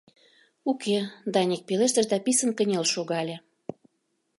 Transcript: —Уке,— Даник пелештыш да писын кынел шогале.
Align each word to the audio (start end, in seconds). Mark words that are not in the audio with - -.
—Уке,— 0.71 0.97
Даник 1.33 1.61
пелештыш 1.67 2.05
да 2.11 2.17
писын 2.25 2.51
кынел 2.57 2.85
шогале. 2.93 3.35